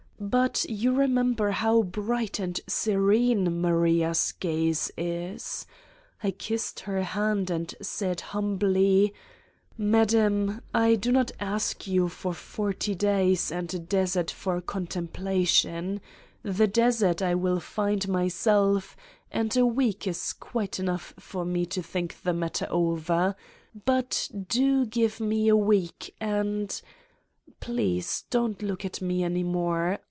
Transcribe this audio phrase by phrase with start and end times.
[0.23, 5.65] But you remember how bright and serene Maria's gaze is
[6.21, 10.61] 1 I kissed her hand and said humbly:*' Madam!
[10.75, 15.99] I do not ask you for forty days and a desert for contemplation:
[16.43, 18.97] the desert I will find 140 Satan's Diary myself
[19.31, 23.35] and a week is quite enough for me to think the matter over.
[23.85, 26.79] But do give me a week and...
[27.59, 29.97] please, don't look at me any more